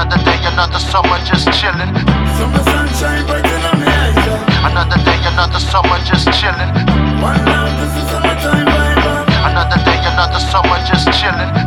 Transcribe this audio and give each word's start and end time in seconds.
Another 0.00 0.24
day, 0.24 0.40
another 0.46 0.78
summer, 0.78 1.18
just 1.26 1.46
chillin'. 1.48 1.92
Summer 2.38 2.64
sunshine 2.64 3.26
brighten 3.26 3.60
on 3.68 3.82
uh. 3.82 4.70
Another 4.72 4.96
day, 5.04 5.20
another 5.28 5.60
summer, 5.60 5.98
just 6.08 6.26
chillin'. 6.28 6.72
One 7.20 7.44
love, 7.44 7.68
this 7.76 8.02
is 8.02 8.08
summertime 8.08 8.64
vibe. 8.64 9.50
Another 9.50 9.76
day, 9.84 10.00
another 10.00 10.40
summer, 10.40 10.78
just 10.88 11.06
chillin'. 11.08 11.59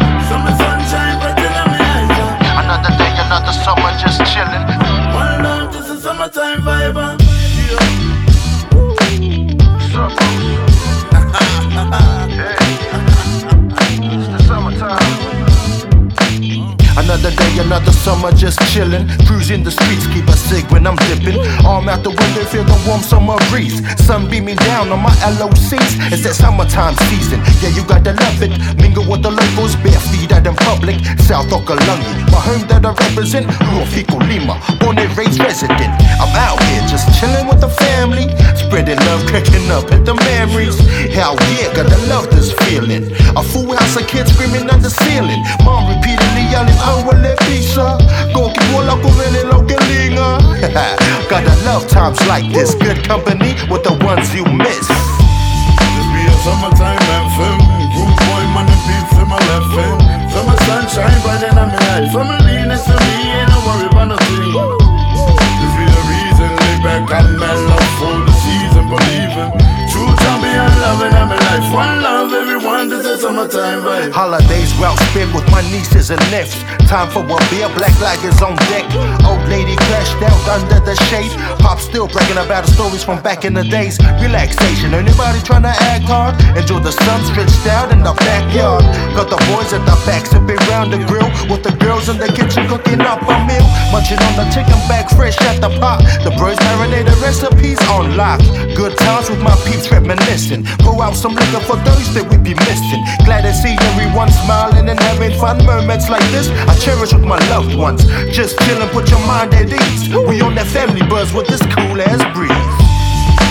Another 17.14 17.38
day, 17.38 17.60
another 17.60 17.92
summer, 17.92 18.32
just 18.32 18.58
chillin'. 18.74 19.06
Cruising 19.28 19.64
the 19.64 19.70
streets, 19.70 20.08
keep 20.08 20.26
a 20.26 20.34
cig 20.34 20.66
when 20.72 20.88
I'm 20.88 20.96
dipping. 21.06 21.38
Arm 21.62 21.88
out 21.88 22.02
the 22.02 22.10
window, 22.10 22.44
feel 22.50 22.64
the 22.64 22.74
warm 22.90 23.02
summer 23.06 23.38
breeze. 23.54 23.86
Sun 24.02 24.32
beaming 24.32 24.58
down 24.66 24.90
on 24.90 24.98
my 24.98 25.14
LOCs. 25.38 25.94
It's 26.10 26.26
that 26.26 26.34
summertime 26.34 26.98
season, 27.14 27.38
yeah, 27.62 27.70
you 27.70 27.86
gotta 27.86 28.18
love 28.18 28.42
it. 28.42 28.50
Mingle 28.82 29.06
with 29.06 29.22
the 29.22 29.30
locals, 29.30 29.78
bare 29.86 30.02
feet 30.10 30.34
out 30.34 30.48
in 30.50 30.58
public. 30.66 30.98
South 31.22 31.54
Okalungi, 31.54 32.34
my 32.34 32.42
home 32.42 32.66
that 32.66 32.82
I 32.82 32.98
represent. 33.06 33.46
Ruafico 33.70 34.18
Lima, 34.18 34.58
born 34.82 34.98
and 34.98 35.14
raised 35.14 35.38
resident. 35.38 35.94
I'm 36.18 36.34
out 36.34 36.58
here 36.66 36.82
just 36.90 37.06
chillin' 37.22 37.46
with 37.46 37.62
the 37.62 37.70
family. 37.70 38.26
Spreading 38.58 38.98
love, 39.06 39.22
cracking 39.30 39.70
up 39.70 39.86
at 39.94 40.02
the 40.02 40.18
memories. 40.18 40.82
Hell 41.14 41.38
yeah, 41.54 41.70
gotta 41.76 41.98
love 42.10 42.30
this 42.32 42.52
feeling. 42.66 43.14
A 43.38 43.44
full 43.44 43.70
house 43.76 43.96
of 43.96 44.08
kids 44.08 44.34
screaming 44.34 44.68
on 44.70 44.82
the 44.82 44.90
ceiling. 44.90 45.42
Mom 45.64 45.88
repeatedly 45.88 46.50
yelling, 46.50 46.74
oh, 46.82 47.06
well, 47.06 47.22
let 47.22 47.38
pizza. 47.46 47.98
Go 48.34 48.52
que 48.52 48.66
bola 48.74 48.98
con 49.00 49.14
vele 49.14 49.44
lo 49.46 49.62
que 49.62 49.78
linga. 49.94 50.42
Gotta 51.30 51.56
love 51.66 51.88
times 51.88 52.20
like 52.28 52.52
this. 52.52 52.74
Good 52.74 53.04
company 53.06 53.54
with 53.70 53.84
the 53.84 53.94
ones 54.04 54.34
you 54.34 54.44
miss. 54.46 54.88
This 54.90 56.08
be 56.14 56.26
a 56.26 56.34
summertime 56.42 56.93
everyone, 72.44 72.90
this 72.90 73.06
is 73.06 73.22
summertime 73.22 73.80
vibe. 73.88 74.12
Holidays 74.12 74.76
well 74.76 74.98
spent 75.08 75.34
with 75.34 75.48
my 75.50 75.62
nieces 75.72 76.12
and 76.12 76.20
nephews. 76.28 76.64
Time 76.92 77.10
for 77.10 77.24
a 77.24 77.38
beer, 77.50 77.72
black 77.80 77.96
lagers 78.04 78.42
on 78.44 78.56
deck. 78.68 78.84
Old 79.24 79.48
lady 79.48 79.76
under 80.54 80.80
the 80.86 80.94
shade. 81.10 81.34
Pop 81.58 81.80
still 81.82 82.08
bragging 82.08 82.38
about 82.38 82.66
the 82.66 82.72
stories 82.78 83.04
from 83.04 83.18
back 83.26 83.44
in 83.44 83.54
the 83.54 83.66
days. 83.66 83.98
Relaxation, 84.22 84.94
anybody 84.94 85.42
trying 85.42 85.66
to 85.66 85.74
act 85.74 86.06
hard? 86.06 86.38
Enjoy 86.54 86.78
the 86.78 86.94
sun 86.94 87.20
stretched 87.26 87.66
out 87.66 87.90
in 87.90 88.06
the 88.06 88.14
backyard. 88.22 88.86
Got 89.18 89.34
the 89.34 89.42
boys 89.50 89.74
at 89.74 89.82
the 89.90 89.98
back 90.06 90.30
sipping 90.30 90.62
round 90.70 90.94
the 90.94 91.02
grill 91.10 91.26
with 91.50 91.66
the 91.66 91.74
girls 91.82 92.08
in 92.08 92.22
the 92.22 92.30
kitchen 92.30 92.70
cooking 92.70 93.02
up 93.02 93.26
a 93.26 93.36
meal. 93.50 93.66
Munching 93.90 94.22
on 94.22 94.34
the 94.38 94.46
chicken 94.54 94.78
back 94.86 95.10
fresh 95.10 95.38
at 95.50 95.58
the 95.58 95.74
pot. 95.82 96.06
The 96.22 96.30
bros 96.38 96.60
marinated 96.70 97.18
recipes 97.18 97.82
on 97.90 98.16
lock. 98.16 98.40
Good 98.78 98.94
times 99.02 99.34
with 99.34 99.42
my 99.42 99.58
peeps 99.66 99.90
reminiscing. 99.90 100.66
Pour 100.86 101.02
out 101.02 101.18
some 101.18 101.34
liquor 101.34 101.66
for 101.66 101.82
those 101.82 102.14
that 102.14 102.30
we 102.30 102.38
be 102.38 102.54
missing. 102.54 103.02
Glad 103.26 103.42
to 103.50 103.54
see 103.58 103.74
everyone 103.90 104.30
smiling 104.46 104.86
and 104.86 105.00
having 105.00 105.34
fun. 105.42 105.58
Moments 105.66 106.10
like 106.10 106.26
this, 106.30 106.50
I 106.70 106.78
cherish 106.78 107.14
with 107.14 107.26
my 107.26 107.42
loved 107.50 107.74
ones. 107.74 108.06
Just 108.30 108.60
chillin', 108.62 108.90
put 108.94 109.10
your 109.10 109.24
mind 109.26 109.54
at 109.58 109.74
ease. 109.74 110.14
We 110.28 110.43
on 110.44 110.56
that 110.56 110.68
family 110.68 111.02
buzz 111.08 111.34
with 111.34 111.48
this 111.48 111.62
cool 111.74 111.98
ass 112.00 112.22
breeze. 112.36 112.76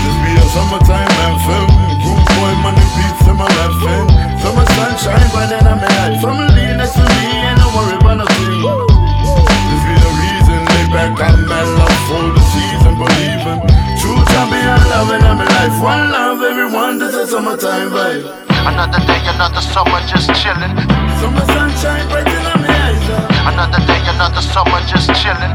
This 0.04 0.16
be 0.22 0.32
a 0.36 0.44
summertime 0.52 1.08
anthem. 1.26 1.66
Rude 2.04 2.26
boy, 2.36 2.52
man, 2.60 2.76
and 2.76 2.90
beats 2.94 3.24
in 3.26 3.36
my 3.36 3.48
left 3.58 3.80
hand. 3.82 4.08
Summer 4.40 4.66
sunshine 4.76 5.26
brighten 5.32 5.64
on 5.66 5.78
my 5.80 5.88
eyes. 6.04 6.20
Family 6.20 6.64
next 6.76 6.94
to 6.98 7.04
me, 7.04 7.22
ain't 7.48 7.58
no 7.58 7.68
worry 7.72 7.96
about 7.96 8.20
nothing. 8.20 8.60
This 8.60 9.82
be 9.88 9.94
the 9.96 10.12
reason, 10.20 10.60
lay 10.68 10.86
back 10.92 11.16
and 11.16 11.40
mellow 11.48 11.92
for 12.08 12.24
the 12.36 12.42
season, 12.52 12.94
believing. 13.00 13.60
True 14.00 14.20
champion, 14.30 14.80
loving 14.92 15.24
on 15.24 15.36
my 15.40 15.46
life. 15.48 15.76
One 15.80 16.10
love, 16.12 16.42
everyone, 16.44 16.98
this 16.98 17.14
is 17.14 17.30
summertime 17.30 17.90
vibe. 17.90 18.26
Another 18.62 19.00
day, 19.06 19.18
another 19.26 19.60
summer, 19.60 19.98
just 20.06 20.30
chillin'. 20.38 20.70
Summer 21.18 21.44
sunshine 21.50 22.06
brighten 22.10 22.46
on 22.46 22.62
my 22.62 22.70
eyes. 22.70 23.06
uh. 23.10 23.50
Another 23.50 23.80
day, 23.86 23.98
another 24.06 24.42
summer, 24.42 24.78
just 24.86 25.10
chillin'. 25.18 25.50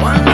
One 0.00 0.29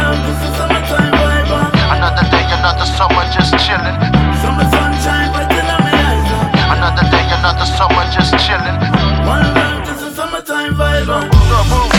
another 2.86 2.98
summer, 2.98 3.24
just 3.34 3.54
chillin'. 3.54 3.96
Summer 4.40 4.66
sunshine 4.70 5.30
on 5.34 5.80
my 5.82 5.90
eyes. 5.90 6.30
uh. 6.30 6.74
Another 6.76 7.06
day, 7.10 7.26
another 7.34 7.66
summer, 7.66 8.04
just 8.14 8.34
chillin'. 8.34 8.78
One 9.26 9.42
love, 9.54 9.86
this 9.86 10.02
is 10.02 10.14
summertime 10.14 10.74
vibe. 10.74 11.06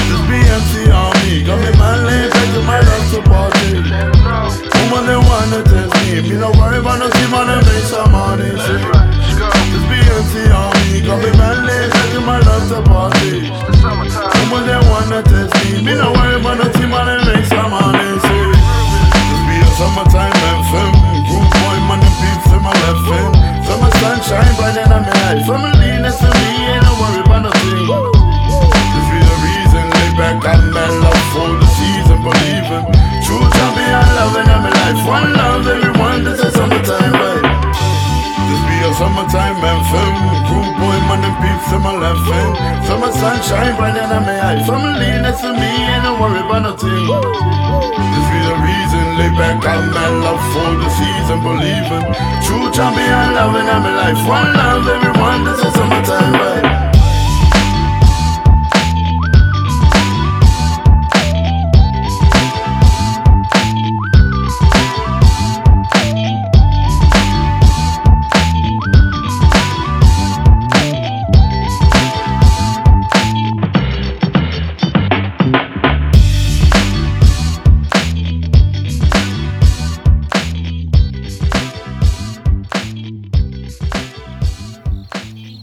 This 0.07 0.21
BMC 0.29 0.91
on 0.93 1.11
me, 1.23 1.43
got 1.43 1.59
me 1.59 1.71
man 1.77 2.05
laid 2.05 2.31
back 2.31 2.47
to 2.53 2.61
my 2.63 2.79
love 2.79 3.05
to 3.11 3.21
party. 3.27 3.83
Woman 4.87 5.03
they 5.07 5.17
wanna 5.17 5.63
test 5.63 5.91
me, 6.07 6.21
me 6.21 6.35
no 6.37 6.51
worry 6.55 6.79
about 6.79 6.99
no 6.99 7.09
team 7.09 7.33
on 7.33 7.47
make 7.47 7.83
some 7.83 8.11
money. 8.11 8.49
This 8.51 9.83
BMC 9.91 10.33
me, 10.91 11.01
got 11.05 11.19
me 11.19 11.31
man 11.37 11.65
laid 11.65 11.91
back 11.91 12.07
to 12.13 12.21
my 12.21 12.39
love 12.39 12.65
to 12.71 12.81
party. 12.87 13.51
Woman 14.39 14.63
they 14.67 14.79
wanna 14.87 15.21
test 15.23 15.51
me, 15.65 15.81
me 15.83 15.93
no 15.95 16.11
worry 16.13 16.39
about 16.39 16.57
no 16.57 16.71
team 16.71 16.76
summertime 19.87 20.35
anthem. 20.51 20.91
Rude 21.31 21.51
boy, 21.63 21.77
man, 21.87 22.03
and 22.03 22.15
beats 22.19 22.51
in 22.51 22.61
my 22.61 22.75
left 22.83 23.07
hand. 23.07 23.33
Summer 23.63 23.91
sunshine 24.03 24.53
brighten 24.59 24.91
on 24.91 25.03
my 25.07 25.15
eyes. 25.31 25.47
Family 25.47 25.91
next 26.03 26.19
to 26.19 26.27
me, 26.27 26.47
ain't 26.75 26.83
no 26.83 26.91
worry 26.99 27.21
about 27.23 27.47
nothing. 27.47 27.87
This 27.87 29.07
be 29.07 29.19
the 29.23 29.35
reason, 29.47 29.85
lay 29.87 30.11
back 30.19 30.43
and 30.43 30.63
mellow 30.75 31.15
for 31.31 31.49
the 31.55 31.67
season, 31.79 32.19
believing. 32.19 32.85
True 33.23 33.47
champion, 33.55 34.07
loving 34.19 34.49
on 34.51 34.59
my 34.67 34.71
life. 34.75 34.99
One 35.07 35.31
love, 35.33 35.67
everyone, 35.67 36.23
this 36.23 36.39
is 36.43 36.51
summertime 36.53 37.15
vibe. 37.15 37.47
This 38.47 38.61
be 38.67 38.77
a 38.83 38.91
summertime 38.99 39.55
anthem. 39.63 40.13
Rude 40.51 40.75
boy, 40.79 40.97
man, 41.07 41.23
and 41.23 41.35
peeps 41.39 41.71
in 41.71 41.79
my 41.79 41.95
left 41.95 42.27
hand. 42.27 42.53
Summer 42.87 43.11
sunshine 43.11 43.75
brighten 43.79 44.11
on 44.11 44.23
my 44.27 44.35
eyes. 44.51 44.67
Family 44.67 45.15
next 45.23 45.41
to 45.41 45.51
me, 45.55 45.71
ain't 45.95 46.03
no 46.03 46.19
worry 46.19 46.43
about 46.43 46.75
nothing. 46.75 47.56
Reason, 49.47 49.69
and 49.69 49.93
mellow 49.93 50.37
for 50.51 50.75
the 50.75 50.89
season, 50.89 51.39
believing. 51.41 52.03
True 52.43 52.69
champion, 52.71 53.33
loving 53.33 53.65
my 53.65 53.95
life. 53.95 54.27
One 54.27 54.53
love, 54.53 54.87
everyone, 54.89 55.45
this 55.45 55.59
is 55.63 55.73
summertime 55.73 56.33
vibe. 56.33 56.86